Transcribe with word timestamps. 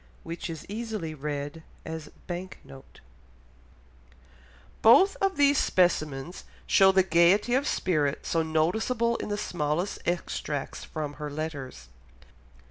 Which 0.23 0.49
is 0.49 0.65
easily 0.67 1.13
read 1.13 1.61
as 1.85 2.09
Bank 2.25 2.57
note. 2.63 3.01
Both 4.81 5.15
of 5.17 5.37
these 5.37 5.59
specimens 5.59 6.43
show 6.65 6.91
the 6.91 7.03
gaiety 7.03 7.53
of 7.53 7.67
spirit 7.67 8.25
so 8.25 8.41
noticeable 8.41 9.17
in 9.17 9.29
the 9.29 9.37
smallest 9.37 9.99
extracts 10.07 10.83
from 10.83 11.13
her 11.21 11.29
letters. 11.29 11.87